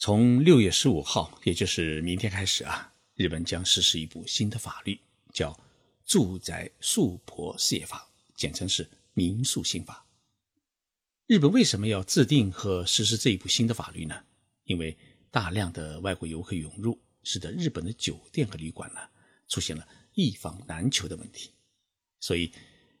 [0.00, 4.96] 从六月十五号，也就是明天开始啊，日本将实施一部新的法律，
[5.32, 5.52] 叫
[6.06, 10.06] 《住宅宿泊事业法》，简称是民宿新法。
[11.26, 14.14] 日本为什么要制定和实施这一部新的法律呢？
[14.66, 14.96] 因为
[15.32, 19.00] 大量的外国游客涌入，使得日本的酒店和旅馆呢
[19.48, 19.84] 出现了
[20.14, 21.50] 一房难求的问题。
[22.20, 22.52] 所以，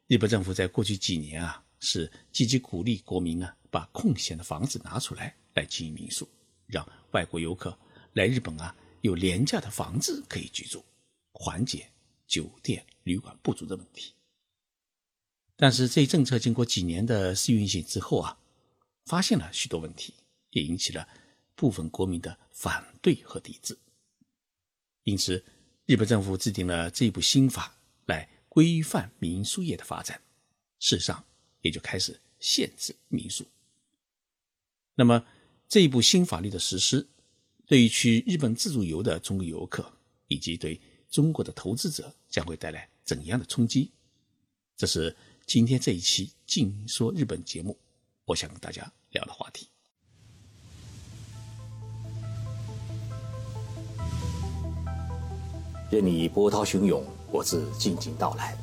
[0.08, 6.28] 日本政府在过去几年啊，是积极鼓励国民呢把空闲的房子拿出来来经营民宿，
[6.68, 7.76] 让外国游客
[8.12, 10.84] 来日本啊有廉价的房子可以居住，
[11.32, 11.90] 缓解
[12.26, 14.12] 酒店旅馆不足的问题。
[15.56, 18.38] 但是这一政策经过几年的试运行之后啊，
[19.06, 20.14] 发现了许多问题，
[20.50, 21.08] 也引起了
[21.56, 23.76] 部分国民的反对和抵制。
[25.02, 25.44] 因此，
[25.86, 27.74] 日本政府制定了这部新法
[28.06, 30.20] 来规范民宿业的发展，
[30.78, 31.24] 事实上
[31.62, 33.46] 也就开始限制民宿。
[34.94, 35.24] 那么，
[35.68, 37.06] 这一部新法律的实施，
[37.66, 39.92] 对于去日本自助游的中国游客
[40.26, 40.80] 以及对
[41.10, 43.90] 中国的投资者将会带来怎样的冲击？
[44.76, 45.14] 这是。
[45.46, 47.74] 今天这一期《静说日本》节目，
[48.26, 49.66] 我想跟大家聊的话题。
[55.90, 57.02] 任你波涛汹涌，
[57.32, 58.54] 我自静静到来。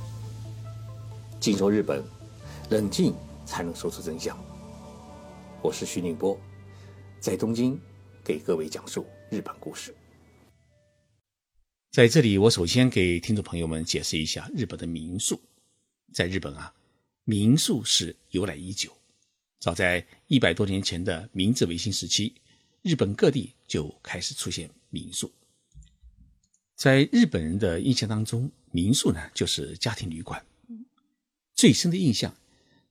[1.40, 2.04] 静说日本，
[2.70, 3.16] 冷静
[3.48, 4.38] 才能说出真相。
[5.64, 6.40] 我是徐宁波，
[7.26, 7.82] 在东京
[8.24, 9.96] 给各位讲述日本故事。
[11.90, 15.42] 在这里，我首先给听众朋友们解释一下日本的民宿。
[16.14, 16.72] 在日本啊，
[17.24, 18.96] 民宿是由来已久。
[19.60, 22.32] 早在一百多年前的明治维新时期，
[22.84, 25.34] 日本各地就开始出现民宿。
[26.76, 30.46] 在日本人的印象当中，民宿呢就是家庭旅馆。
[31.56, 32.32] 最深的印象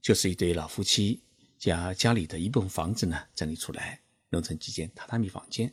[0.03, 1.21] 就是一对老夫妻
[1.57, 4.01] 将家里的一部分房子呢整理出来，
[4.35, 5.73] 弄成几间榻榻米房间。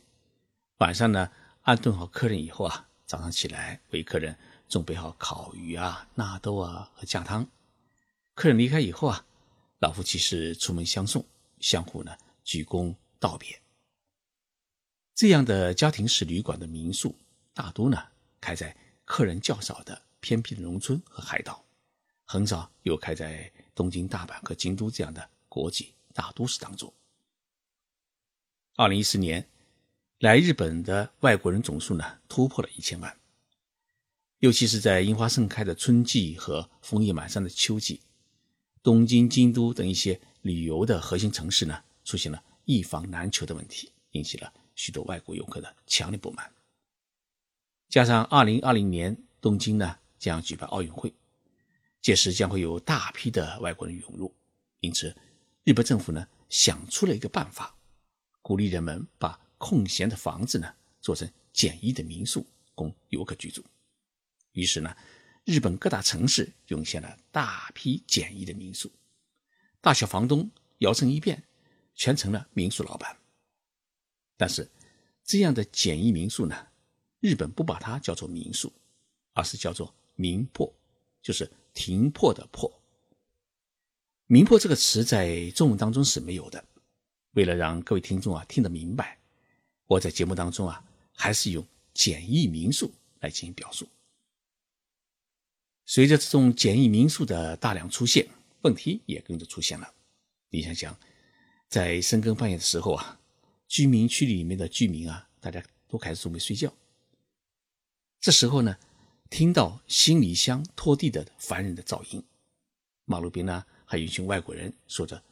[0.78, 1.30] 晚上呢
[1.62, 4.38] 安顿好客人以后啊，早上起来为客人。
[4.68, 7.46] 准备好烤鱼啊、纳豆啊和酱汤。
[8.32, 9.26] 客人离开以后啊，
[9.80, 11.22] 老夫妻是出门相送，
[11.60, 13.60] 相互呢鞠躬道别。
[15.14, 17.14] 这样的家庭式旅馆的民宿，
[17.52, 18.02] 大多呢
[18.40, 21.62] 开在客人较少的偏僻的农村和海岛，
[22.24, 26.90] 很少有开在东京、大阪和京都这样的国际大都市当中。
[28.74, 29.46] 二零一四年，
[30.20, 33.18] 来日本的外国人总数呢突破了一千万。
[34.38, 38.00] 尤其是在樱花盛开的春季和枫叶满山的秋季，
[38.82, 46.50] 东京、京都等一些旅游的核心城市呢，出现了一房难求的问题，引起了许多外国游客的强烈不满。
[47.90, 51.12] 加上2020年东京呢将举办奥运会，
[52.00, 54.34] 届时将会有大批的外国人涌入，
[54.80, 55.14] 因此
[55.62, 57.76] 日本政府呢想出了一个办法，
[58.42, 62.44] 鼓励人们把空闲的房子呢做成简易的民宿，
[62.74, 63.64] 供游客居住。
[64.52, 64.94] 于是呢，
[65.44, 68.90] 日本各大城市涌现了大批简易的民宿，
[69.80, 71.42] 大小房东摇身一变，
[71.94, 73.16] 全成了民宿老板。
[74.36, 74.68] 但是，
[75.24, 76.66] 这样的简易民宿呢，
[77.20, 78.72] 日本不把它叫做民宿，
[79.32, 80.74] 而是叫做民泊，
[81.22, 82.82] 就是停泊的泊。
[84.26, 86.64] 民泊这个词在中文当中是没有的。
[87.32, 89.18] 为了让各位听众啊听得明白，
[89.86, 90.82] 我在节目当中啊
[91.14, 93.86] 还是用简易民宿来进行表述。
[95.84, 98.26] 随着这种简易民宿的大量出现，
[98.62, 99.92] 问题也跟着出现了。
[100.50, 100.96] 你想想，
[101.68, 103.18] 在深更半夜的时候啊，
[103.66, 106.72] 居民区里面的居民啊，大家都开始准备睡觉。
[108.20, 108.76] 这时候呢，
[109.28, 112.22] 听到行李箱拖地的烦人的噪音，
[113.04, 115.22] 马路边呢还有一群外国人说着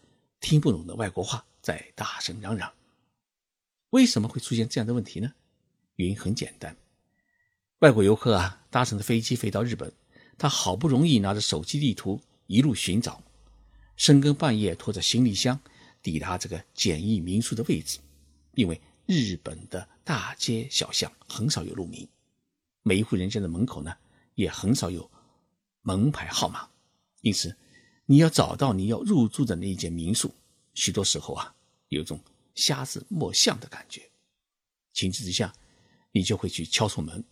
[0.40, 2.72] 听不懂的外国话，在大声嚷嚷。
[3.90, 5.32] 为什么会出现这样的问题呢？
[5.96, 6.76] 原因很简单，
[7.80, 9.92] 外国游客啊，搭乘的飞机飞到日本。
[10.38, 13.22] 他好不容易拿着手机地图一路寻找，
[13.96, 15.60] 深更半夜拖着行李箱
[16.00, 17.98] 抵达这个简易民宿的位置。
[18.54, 22.08] 因为日本的大街小巷很少有路名，
[22.82, 23.94] 每一户人家的门口呢
[24.34, 25.10] 也很少有
[25.82, 26.66] 门牌号码，
[27.20, 27.54] 因此
[28.06, 30.34] 你要找到你要入住的那一间民宿，
[30.80, 31.54] 许多时候啊
[31.88, 32.18] 有种
[32.54, 34.10] 瞎子摸象的感觉。
[34.94, 35.52] 情急之下，
[36.10, 37.22] 你就会去敲错门，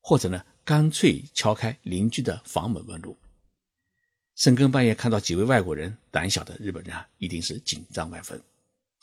[0.00, 0.46] 或者呢？
[0.62, 3.18] 干脆敲开邻居的房门问路。
[4.36, 8.40] 深更半夜看到几位外国人，胆小的日本人啊，一定是紧张万分。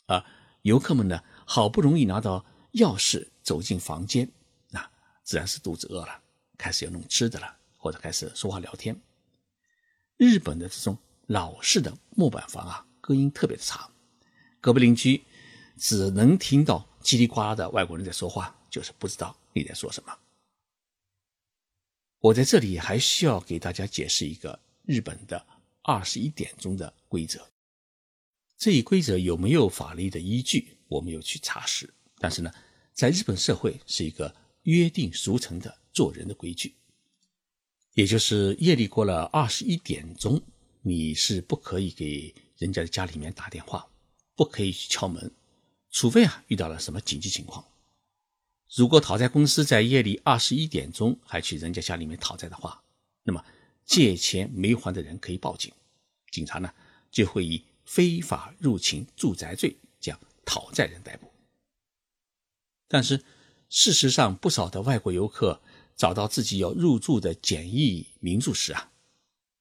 [0.05, 0.23] 而
[0.61, 4.31] 游客们呢，好不容易拿到钥匙走进房间，
[4.69, 4.89] 那
[5.23, 6.23] 自然是肚子饿了，
[6.57, 8.97] 开始要弄吃的了，或者开始说话聊天。
[10.15, 13.89] 日本的这种老式的木板房啊，隔音特别的差，
[14.59, 15.24] 隔壁邻居
[15.77, 20.13] 只能听到叽里呱啦的外国人在说话，就是不知道你在说什么。
[22.19, 25.42] 我在这里还需要给大家解释一个日本的
[25.83, 27.48] 二十一点钟的规则。
[28.57, 31.89] 这一规则有没有法律的依据，我没有去查实。
[32.19, 32.54] 但是呢，
[32.92, 36.75] 在日本社会是一个约定俗成的做人的规矩，
[37.94, 40.42] 也就是夜里过了二十一点钟，
[40.87, 43.85] 你是不可以给人家的家里面打电话，
[44.35, 45.29] 不可以去敲门，
[45.91, 47.65] 除非啊遇到了什么紧急情况。
[48.73, 52.81] 如果讨债公司在夜里二十一点钟还去人家家里面讨债的话，
[53.23, 53.43] 那么
[53.83, 55.73] 借钱没还的人可以报警，
[56.31, 56.73] 警察呢
[57.11, 61.29] 就会以非法入侵住宅罪将讨债人逮捕。
[62.87, 63.21] 但是
[63.67, 65.61] 事实上，不少的外国游客
[65.97, 68.89] 找到自己要入住的简易民宿时啊，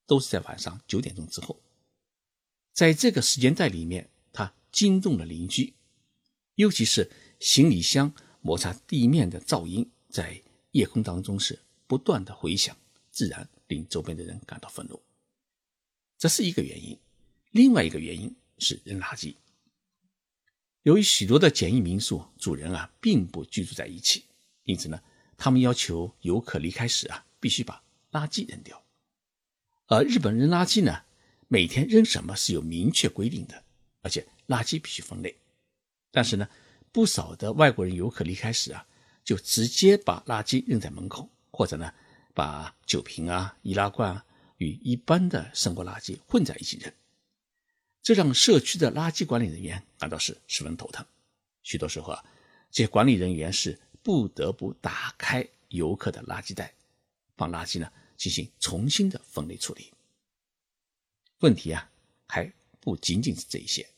[0.06, 1.61] 都是在晚上九点钟之后，
[2.73, 5.75] 在这个时间带里面，他惊动了邻居，
[6.55, 7.11] 尤其是
[7.41, 8.14] 行李箱。
[8.43, 11.58] 摩擦地面的噪音在夜空当中是
[11.88, 12.76] 不断的回响，
[13.11, 15.03] 自然令周边的人感到愤怒。
[16.17, 16.97] 这是一个原因，
[17.50, 19.35] 另外一个原因是扔垃圾。
[20.85, 24.26] 由于许多的简易民宿主人啊并不居住在一起，
[24.62, 25.02] 因此呢，
[25.37, 27.82] 他们要求游客离开时啊必须把
[28.12, 28.81] 垃圾扔掉。
[29.87, 31.03] 而日本扔垃圾呢，
[31.49, 33.62] 每天扔什么是有明确规定的，
[34.03, 35.37] 而且垃圾必须分类。
[36.11, 36.49] 但是呢。
[36.93, 38.87] 不少的外国人游客离开时啊，
[39.23, 41.93] 就直接把垃圾扔在门口，或者呢，
[42.33, 44.25] 把酒瓶啊、易拉罐啊
[44.56, 46.91] 与一般的生活垃圾混在一起扔，
[48.03, 51.05] 这让社区的垃圾管理人员感到是十分头疼。
[51.62, 52.25] 许多时候啊，
[52.71, 56.73] 这些管理人员是不得不打开游客的垃圾袋，
[57.37, 59.93] 放垃圾呢进行重新的分类处理。
[61.41, 61.91] 问题啊，
[62.27, 63.89] 还不仅仅是这一些。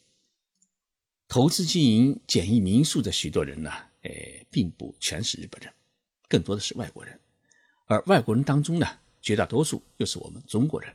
[1.29, 3.71] 投资经营简易民宿的许多人呢，
[4.03, 4.11] 呃，
[4.51, 5.73] 并不全是日本人，
[6.29, 7.21] 更多的是外国人。
[7.87, 8.87] 而外国人当中呢，
[9.21, 10.95] 绝大多数又是我们中国人。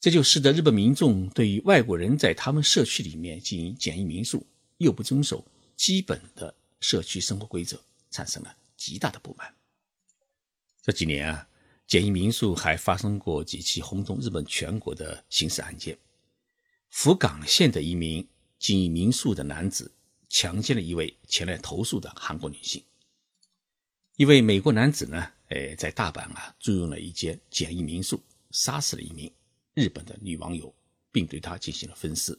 [0.00, 4.46] 这就使得日本民众对于外国人在他们社区里面经营简易民宿，
[4.76, 5.44] 又不遵守
[5.74, 7.80] 基本的社区生活规则，
[8.10, 9.52] 产生了极大的不满。
[10.82, 11.48] 这几年啊，
[11.88, 15.98] 简易民宿还发生过几起轰动日本全国的刑事案件。
[16.90, 18.24] 福冈县的一名。
[18.60, 19.88] 经营民宿的男子
[20.28, 22.82] 强奸了一位前来投诉的韩国女性。
[24.16, 28.20] 一位美国男子呢，呃，在大阪啊租用了一间简易民宿，
[28.50, 29.32] 杀死了一名
[29.74, 30.74] 日本的女网友，
[31.12, 32.36] 并对她进行了分尸。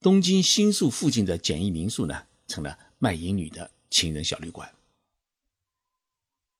[0.00, 4.68] 东京新宿附近的简易民宿呢，成了卖淫女的情人小旅馆。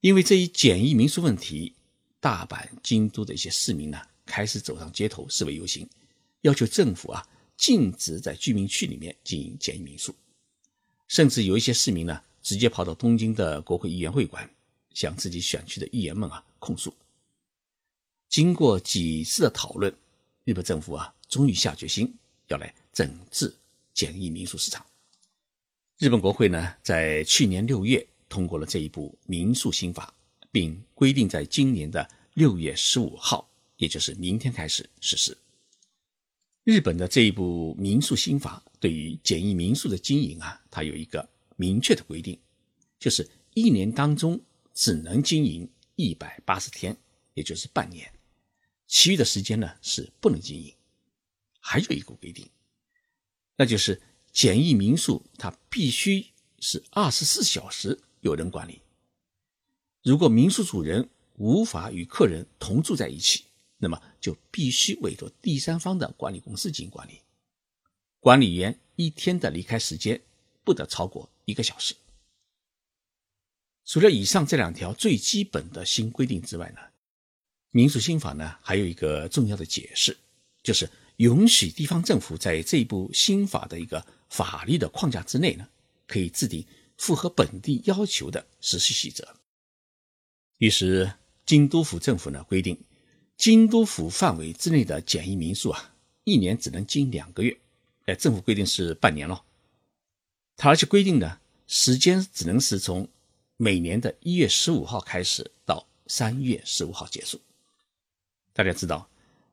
[0.00, 1.74] 因为这一简易民宿问题，
[2.20, 5.88] 大阪、京都的一些市民呢，开始走上街头示威游行，
[6.42, 7.26] 要求政府啊。
[7.56, 10.14] 禁止在居民区里面经营简易民宿，
[11.08, 14.48] 甚至有一些市民呢，直接跑到东京的国会议员会馆，
[14.94, 16.94] 向自己选区的议员们啊控诉。
[18.28, 19.92] 经过几次的讨论，
[20.44, 22.14] 日本政府啊，终于下决心
[22.46, 23.52] 要来整治
[23.92, 24.86] 简易民宿市场。
[25.98, 30.14] 日本国会呢，在去年六月通过了这一部民宿新法，
[30.50, 35.36] 并规定在今年的六月十五号，也就是明天开始实施。
[36.64, 41.26] 日本的这一部民宿新法对于简易民宿的经营啊，它有一个
[41.56, 42.38] 明确的规定，
[42.98, 44.38] 就是一年当中
[44.74, 46.94] 只能经营一百八十天，
[47.32, 48.12] 也就是半年，
[48.86, 50.74] 其余的时间呢是不能经营。
[51.58, 52.46] 还有一个规定，
[53.56, 54.00] 那就是
[54.30, 56.26] 简易民宿它必须
[56.60, 58.80] 是二十四小时有人管理。
[60.02, 63.44] 如果民宿主人无法与客人同住在一起，
[63.78, 67.20] 那么就必须委托第三方的管理公司进行管理，
[68.20, 70.20] 管理员一天的离开时间
[70.64, 71.94] 不得超过一个小时。
[73.84, 76.80] 除了以上这两条最基本的新规定之外呢，
[77.70, 80.16] 民宿新法呢还有一个重要的解释，
[80.62, 85.68] 就是允许地方政府在这一部新法的一个法律的框架之内呢，
[86.06, 86.66] 可以制定
[86.98, 89.26] 符合本地要求的实施细则。
[90.58, 91.14] 于是
[91.46, 92.78] 京都府政府呢规定。
[93.38, 97.56] 京都府范围之内的简易民宿啊，一年只能经两个月，
[98.06, 99.44] 哎，政府规定是半年了。
[100.56, 101.38] 它而且规定呢，
[101.68, 103.08] 时间只能是从
[103.56, 107.40] 每年的一月十五号开始到三月十五号结束。
[108.52, 109.08] 大家知道，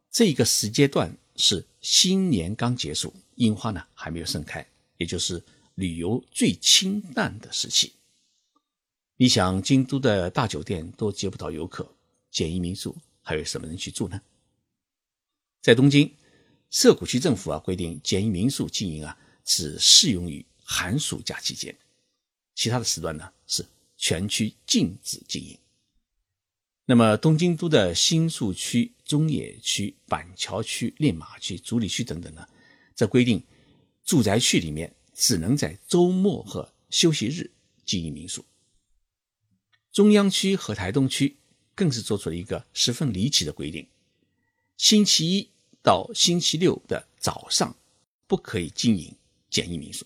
[0.10, 4.66] 这个时间段是新年刚结束，樱花呢还没有盛开，
[4.98, 5.44] 也就是
[5.76, 7.94] 旅游最清淡的时期。
[9.18, 11.96] 你想，京都的大酒店都接不到游客，
[12.32, 12.96] 简易民宿。
[13.22, 14.22] 还有什么人去住呢？
[15.62, 16.14] 在东京
[16.70, 21.76] 涩谷区政府啊规定，简易民宿经营啊只适用于寒暑假期间，
[22.54, 23.66] 其他的时段呢是
[23.98, 25.58] 全区禁止经营。
[26.86, 32.48] 那么东京都的新宿区、中野区、板桥区、练马区、足里区等等呢，
[32.94, 33.44] 则规定
[34.04, 37.50] 住宅区里面只能在周末和休息日
[37.86, 38.46] 经营民宿。
[39.92, 41.38] 中央区和台东区
[41.74, 43.88] 更是做出了一个十分离奇的规定：
[44.78, 45.50] 星期一
[45.82, 47.76] 到星期六的早上
[48.28, 49.16] 不可以经营
[49.50, 50.06] 简易民宿。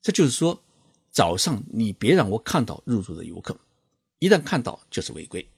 [0.00, 0.62] 这就是说，
[1.10, 3.58] 早上你别让我看到入住的游客。
[4.20, 5.48] 一旦看到就是违规，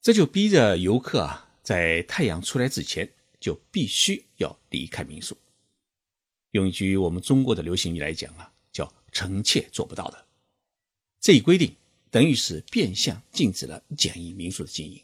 [0.00, 5.36] 这就逼着游客啊，在太阳出来之前就必须要离开民宿。
[6.52, 10.26] 用一句我们中国的流行语来讲啊，叫“臣妾做不到的”。
[11.20, 11.74] 这一规定
[12.10, 15.00] 等于是变相禁止了简易民宿的经营。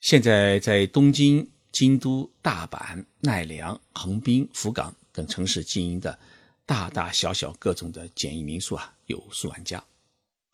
[0.00, 6.18] 现在在东京、京都、大阪、奈良、横滨、福冈等城市经营的
[6.64, 9.84] 大大小小各种的简易民宿啊，有数万家。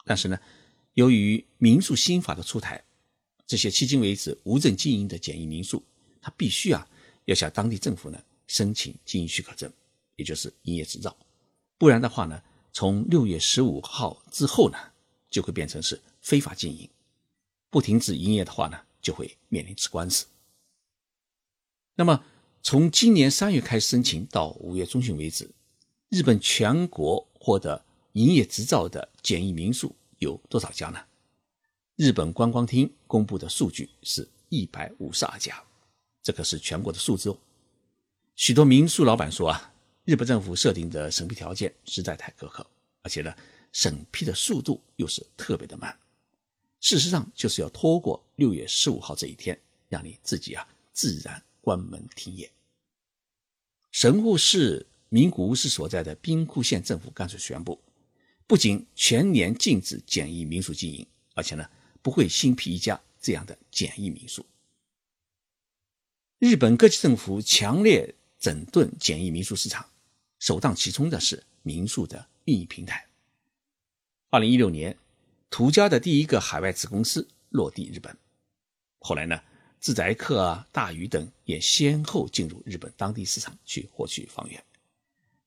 [0.05, 0.39] 但是呢，
[0.95, 2.83] 由于民宿新法的出台，
[3.47, 5.83] 这些迄今为止无证经营的简易民宿，
[6.21, 6.89] 它必须啊
[7.27, 8.21] 要向当地政府呢
[8.53, 9.73] 申请经营许可证，
[10.17, 11.17] 也就是营业执照，
[11.79, 14.77] 不然的话呢，从六月十五号之后呢，
[15.31, 16.87] 就会变成是非法经营，
[17.71, 20.27] 不停止营业的话呢，就会面临吃官司。
[21.95, 22.23] 那么
[22.63, 25.51] 从今年三月开始申请到五月中旬为止，
[26.11, 27.83] 日本全国获得。
[28.13, 31.03] 营业执照的简易民宿有多少家呢？
[31.97, 35.65] 日本观光厅公布的数据是一百五十二家，
[36.23, 37.39] 这可是全国的数字哦。
[38.35, 39.75] 许多民宿老板说啊，
[40.05, 42.67] 日本政府设定的审批条件实在太苛刻，
[43.03, 43.35] 而且呢，
[43.73, 45.97] 审批的速度又是特别的慢。
[46.81, 49.59] 事实上，就是要拖过六月十五号这一天，
[49.89, 52.51] 让你自己啊自然关门停业。
[53.93, 57.81] 神户市名古屋市所在的兵库县政府干脆宣布。
[58.47, 61.65] 不仅全年禁止简易民宿经营，而且呢
[62.03, 64.45] 不会新批一家这样的简易民宿。
[66.39, 69.89] 日本各级政府强烈整顿简易民宿市场，
[70.41, 73.07] 首当其冲的是民宿的运营平台。
[74.31, 74.99] 二零一六年，
[75.49, 78.17] 途家的第一个海外子公司落地日本，
[78.99, 79.41] 后来呢，
[79.79, 84.61] 自宅客啊、大宇等也先后进入日本当地市场去获取房源，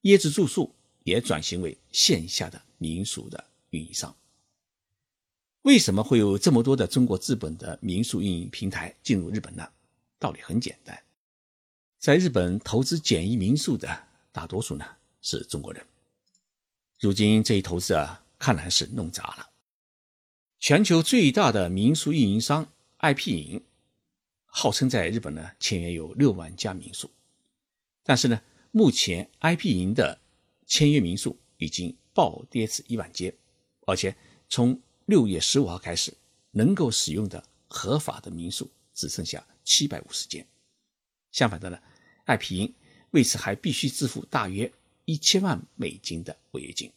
[0.03, 0.73] 椰子住宿
[1.03, 2.61] 也转型为线下的。
[2.77, 4.13] 民宿的运营商，
[5.61, 9.65] 为什么会有这么多的中国资本的民宿运营平台进入日本呢？
[10.19, 11.01] 道理很简单，
[12.05, 14.85] 在日本投资简易民宿的大多数呢
[15.23, 15.83] 是中国人。
[16.99, 19.49] 如今这一投资啊，看来是弄砸了。
[20.59, 23.63] 全球最大的民宿运营商 iP 营，
[24.45, 27.09] 号称在日本呢签约有六万家民宿，
[28.03, 30.21] 但是呢，目前 iP 营的
[30.67, 31.97] 签约民宿已经。
[32.13, 33.35] 暴跌至一万间，
[33.87, 34.15] 而且
[34.47, 36.13] 从六月十五号开始，
[36.51, 40.47] 能够使用的合法的民宿只剩下七百五十间。
[41.31, 41.77] 相反的呢，
[42.25, 42.75] 爱皮因
[43.11, 44.71] 为此还必须支付大约
[45.05, 46.91] 一千万美金的违约金。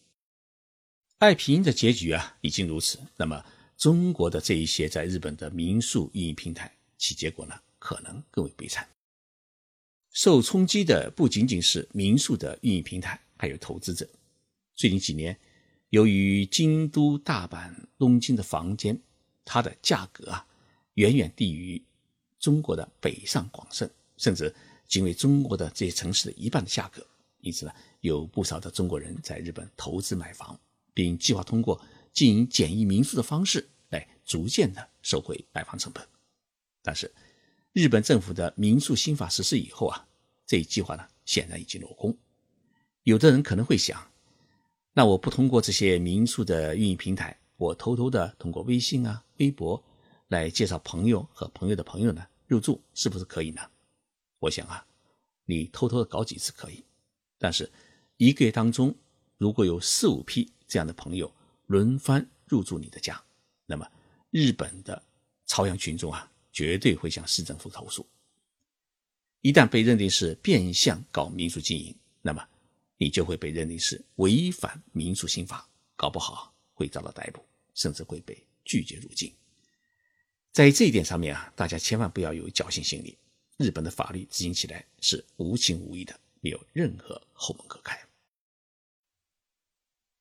[1.19, 3.45] 爱皮营的结局啊，已经如此，那么
[3.77, 8.89] 中国的这一些在日本的民宿运营平台，其结果呢，可能更为悲惨。
[10.11, 14.09] 受冲击的不仅仅是民宿的运营平台，还有投资者。
[14.75, 15.39] 最近几年，
[15.91, 19.01] 由于京都、大阪、东京的房间，
[19.45, 20.47] 它的价格啊，
[20.95, 21.81] 远远低于
[22.41, 24.55] 中国的北上广深，甚至
[24.89, 27.07] 仅为中国的这些城市的一半的价格。
[27.41, 30.59] 因此呢，有不少的中国人在日本投资买房，
[30.93, 31.81] 并计划通过
[32.13, 36.05] 经营简易民宿的方式来逐渐的收回买房成本。
[36.83, 37.15] 但是，
[37.73, 40.05] 日本政府的民宿新法实施以后啊，
[40.45, 42.17] 这一计划呢，显然已经落空。
[43.05, 44.05] 有的人可能会想。
[44.93, 49.81] 那我不通过这些民宿的运营平台，我偷偷的通过微信啊、微博
[50.27, 53.63] 来介绍朋友和朋友的朋友呢入住，是不是可以呢？
[54.39, 54.87] 我想啊，
[55.45, 56.85] 你偷偷的搞几次可以，
[57.39, 57.71] 但是
[58.17, 58.95] 一个月当中
[59.37, 61.33] 如果有四五批这样的朋友
[61.67, 63.23] 轮番入住你的家，
[63.67, 63.91] 那么
[64.31, 65.03] 日本的
[65.47, 68.07] 朝阳群众啊绝对会向市政府投诉。
[69.41, 72.47] 一旦被认定是变相搞民宿经营，那么。
[73.01, 77.41] 你就会被认定是违反民宿刑法，搞不好会遭到逮捕，
[77.73, 79.33] 甚至会被拒绝入境。
[80.51, 83.17] 在这一点上面啊，大家千万不要有侥幸心理。
[83.59, 88.01] 日本的法律执行起来是无情无义的，没有任何后门可开。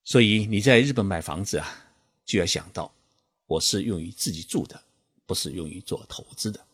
[0.03, 1.93] 所以你在日本买房子啊，
[2.25, 2.91] 就要想到，
[3.45, 4.83] 我是用于自己住的，
[5.25, 6.65] 不是用于做投资的。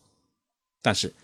[0.80, 1.14] 但是，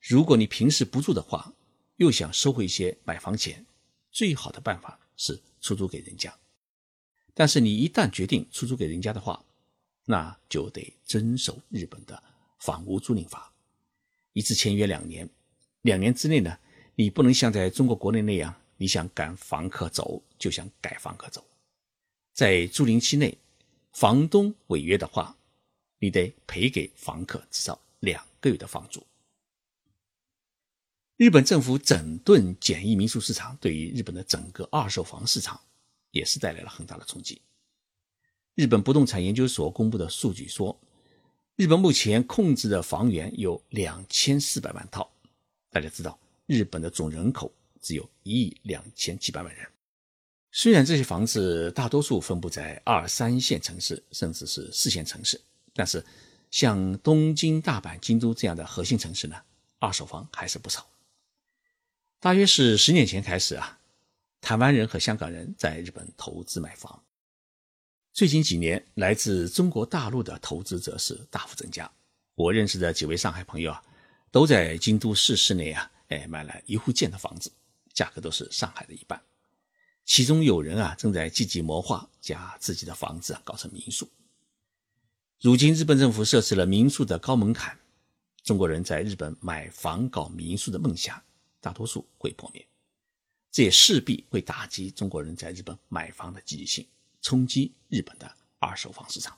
[0.00, 1.52] 如果你平时不住的话，
[1.96, 3.64] 又想收回一些买房钱。
[4.10, 6.34] 最好的办法是出租给人家。
[7.34, 9.44] 但是你一旦决定出租给人家的话，
[10.06, 12.22] 那就得遵守日本的
[12.60, 13.52] 房屋租赁法，
[14.36, 15.26] 一次签约两年，
[15.80, 16.58] 两年之内呢，
[16.94, 21.42] 你不能像在中国国内那样，你想赶房客走就想赶房客走。
[22.34, 23.38] 在租赁期内，
[23.92, 25.34] 房东违约的话，
[26.00, 29.02] 你得赔给房客至少两个月的房租。
[31.16, 35.58] 日本政府整顿简易民宿市场，对于日本的整个二手房市场。
[36.12, 37.42] 也是带来了很大的冲击。
[38.54, 40.80] 日本不动产研究所公布的数据说，
[41.56, 45.10] 日本目前控制的房源有两千四百万套。
[45.70, 49.66] 大家知道，日本的总人口只有一亿两千七百万人。
[50.52, 55.40] 虽然这些房子大多数分布在二三线城市，甚至是四线城市，
[55.72, 56.04] 但是
[56.50, 59.36] 像东京、大阪、京都这样的核心城市呢，
[59.78, 60.86] 二手房还是不少。
[62.20, 63.78] 大约是十年前开始啊。
[64.42, 67.02] 台湾人和香港人在日本投资买房，
[68.16, 71.90] 最近几年来自中国大陆的投资者是大幅增加。
[72.34, 73.84] 我认识的几位上海朋友啊，
[74.30, 77.52] 都在京都市市内啊，哎买了一户建的房子，
[77.92, 79.22] 价格都是上海的一半。
[80.06, 84.08] 其中有人啊正在积极谋划将自己的房子搞成民宿。
[85.38, 87.78] 如今日本政府设置了民宿的高门槛，
[88.42, 91.22] 中国人在日本买房搞民宿的梦想，
[91.60, 92.66] 大多数会破灭。
[93.52, 96.86] 这也势必会打击中国人在日本买房的积极性，
[97.26, 99.36] 冲击日本的二手房市场。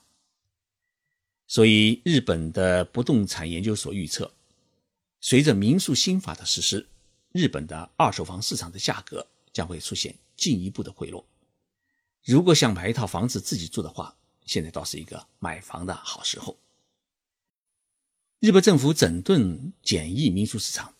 [1.47, 4.31] 所以，日本的不动产研究所预测，
[5.19, 6.87] 随着民宿新法的实施，
[7.31, 11.25] 日本的二手房市场的价格将会出现进一步的回落。
[12.23, 14.15] 如果想买一套房子自己住的话，
[14.45, 16.59] 现在倒是一个买房的好时候。
[18.39, 20.93] 日本政府整顿简易民宿市场，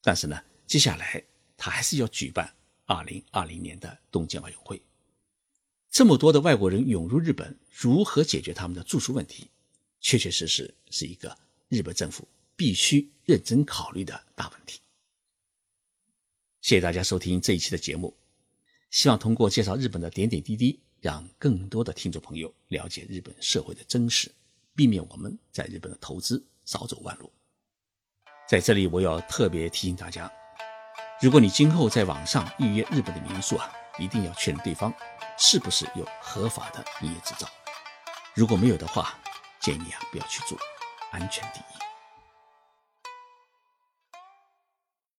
[0.00, 1.24] 但是呢，接下来
[1.56, 2.54] 他还是要举办。
[2.86, 4.80] 二零二零年的东京奥运会，
[5.90, 9.50] 这么多的外国人涌入日本，如何解决他们的住宿问题？
[10.00, 11.36] 确确实实是一个
[11.68, 14.80] 日本政府必须认真考虑的大问题。
[16.60, 18.16] 谢谢大家收听这一期的节目，
[18.90, 24.30] 希望通过介绍日本的点点滴滴，让更多的听众朋友了解日本社会的真实，
[24.74, 27.32] 避免我们在日本的投资少走弯路。
[28.48, 30.30] 在这里，我要特别提醒大家。
[31.20, 34.92] 如果你今后在网上预约日本的民宿啊，一定要确认对方
[35.36, 37.46] 是不是有合法的营业执照。
[38.34, 39.18] 如果没有的话，
[39.60, 40.56] 建议啊不要去做，
[41.10, 41.87] 安全第一。